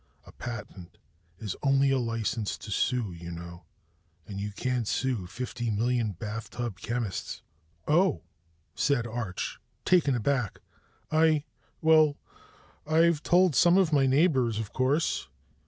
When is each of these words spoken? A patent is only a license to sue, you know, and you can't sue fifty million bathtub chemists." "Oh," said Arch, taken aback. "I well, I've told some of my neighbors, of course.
A 0.25 0.31
patent 0.31 0.97
is 1.37 1.55
only 1.61 1.91
a 1.91 1.99
license 1.99 2.57
to 2.57 2.71
sue, 2.71 3.13
you 3.13 3.29
know, 3.31 3.65
and 4.25 4.39
you 4.41 4.51
can't 4.51 4.87
sue 4.87 5.27
fifty 5.27 5.69
million 5.69 6.13
bathtub 6.13 6.79
chemists." 6.79 7.43
"Oh," 7.87 8.23
said 8.73 9.05
Arch, 9.05 9.59
taken 9.85 10.15
aback. 10.15 10.59
"I 11.11 11.43
well, 11.83 12.17
I've 12.87 13.21
told 13.21 13.55
some 13.55 13.77
of 13.77 13.93
my 13.93 14.07
neighbors, 14.07 14.57
of 14.57 14.73
course. 14.73 15.27